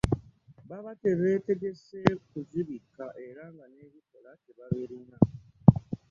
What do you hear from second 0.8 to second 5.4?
tebeetegese kuzibikka era nga n’ebikoola tebabirina.